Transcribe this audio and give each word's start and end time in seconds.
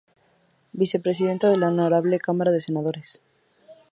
Vicepresidencia 0.73 1.49
de 1.49 1.57
la 1.59 1.67
Honorable 1.67 2.19
Cámara 2.19 2.51
de 2.51 2.59
Senadores. 2.59 3.21